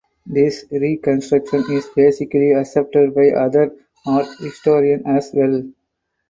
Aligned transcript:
This 0.25 0.65
reconstruction 0.71 1.63
is 1.69 1.87
basically 1.95 2.53
accepted 2.53 3.13
by 3.13 3.29
other 3.29 3.75
art 4.07 4.25
historians 4.39 5.03
as 5.05 5.29
well. 5.31 5.61